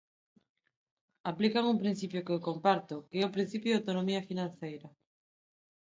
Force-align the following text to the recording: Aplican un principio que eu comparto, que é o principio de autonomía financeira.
Aplican 1.31 1.63
un 1.71 1.77
principio 1.83 2.23
que 2.25 2.33
eu 2.35 2.45
comparto, 2.49 2.95
que 3.09 3.17
é 3.21 3.25
o 3.25 3.33
principio 3.35 3.71
de 3.71 3.79
autonomía 3.79 4.21
financeira. 4.29 4.87